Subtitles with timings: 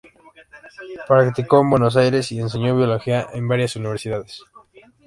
[1.07, 4.41] Practicó en Buenos Aires y enseñó biología en varias universidades.